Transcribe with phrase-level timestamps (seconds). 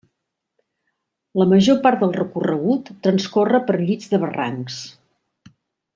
[1.41, 4.83] La major part del recorregut transcorre per llits de barrancs.